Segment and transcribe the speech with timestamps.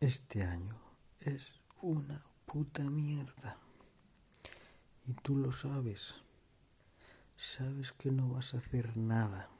[0.00, 0.78] Este año
[1.18, 3.58] es una puta mierda.
[5.08, 6.22] Y tú lo sabes.
[7.36, 9.50] Sabes que no vas a hacer nada.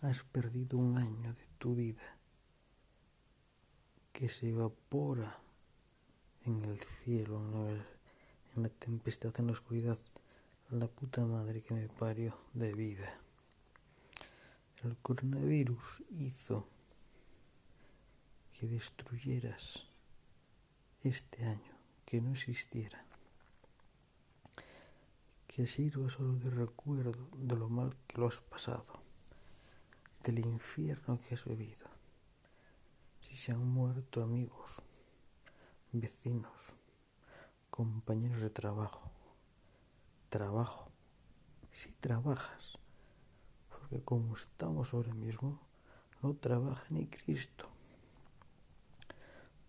[0.00, 2.16] Has perdido un año de tu vida
[4.12, 5.40] que se evapora
[6.44, 7.40] en el cielo,
[8.54, 9.98] en la tempestad, en la oscuridad.
[10.70, 13.12] La puta madre que me parió de vida.
[14.84, 16.68] El coronavirus hizo
[18.62, 19.82] que destruyeras
[21.02, 23.04] este año, que no existiera,
[25.48, 29.02] que sirva solo de recuerdo de lo mal que lo has pasado,
[30.22, 31.88] del infierno que has bebido,
[33.20, 34.80] si se han muerto amigos,
[35.90, 36.76] vecinos,
[37.68, 39.10] compañeros de trabajo,
[40.28, 40.88] trabajo,
[41.72, 42.78] si trabajas,
[43.68, 45.58] porque como estamos ahora mismo,
[46.22, 47.71] no trabaja ni Cristo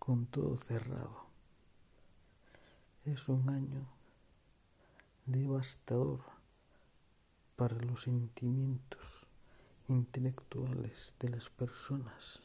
[0.04, 1.24] con todo cerrado.
[3.04, 3.86] Es un año
[5.24, 6.20] devastador
[7.56, 9.26] para los sentimientos
[9.88, 12.42] intelectuales de las personas.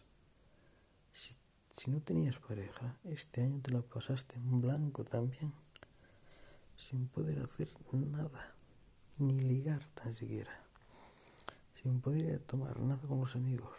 [1.12, 1.36] Si,
[1.76, 5.52] si, no tenías pareja, este año te la pasaste en blanco también,
[6.78, 8.56] sin poder hacer nada,
[9.18, 10.64] ni ligar tan siquiera,
[11.82, 13.78] sin poder tomar nada con los amigos,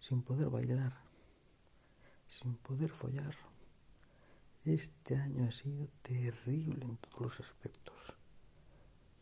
[0.00, 1.09] sin poder bailar
[2.30, 3.34] sin poder follar.
[4.64, 8.14] Este año ha sido terrible en todos los aspectos.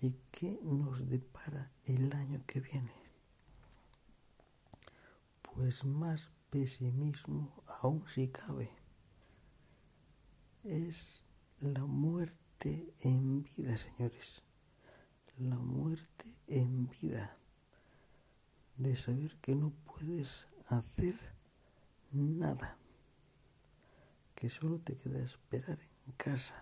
[0.00, 2.92] ¿Y qué nos depara el año que viene?
[5.42, 8.70] Pues más pesimismo aún si cabe.
[10.62, 11.24] Es
[11.60, 14.42] la muerte en vida, señores.
[15.38, 17.38] La muerte en vida.
[18.76, 21.16] De saber que no puedes hacer
[22.12, 22.76] nada
[24.38, 26.54] que solo te queda esperar en casa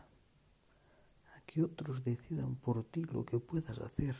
[1.34, 4.16] a que otros decidan por ti lo que puedas hacer.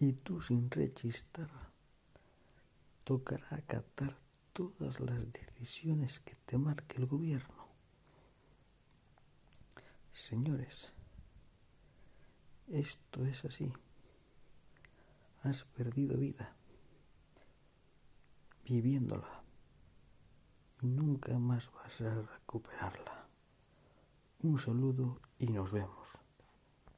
[0.00, 1.48] Y tú sin rechistar
[3.04, 4.18] tocará acatar
[4.52, 7.68] todas las decisiones que te marque el gobierno.
[10.12, 10.92] Señores,
[12.68, 13.72] esto es así.
[15.42, 16.54] Has perdido vida
[18.66, 19.43] viviéndola
[20.84, 23.26] nunca más vas a recuperarla.
[24.42, 26.23] Un saludo y nos vemos.